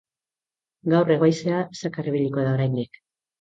Gaur 0.93 1.11
hego-haizea 1.15 1.59
zakar 1.81 2.09
ibiliko 2.13 2.47
da 2.47 2.49
oraindik. 2.57 2.99